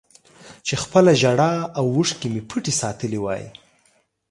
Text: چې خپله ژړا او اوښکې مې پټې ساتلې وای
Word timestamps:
چې 0.65 0.73
خپله 0.83 1.11
ژړا 1.21 1.53
او 1.77 1.85
اوښکې 1.95 2.27
مې 2.33 2.41
پټې 2.49 2.73
ساتلې 2.81 3.19
وای 3.21 3.43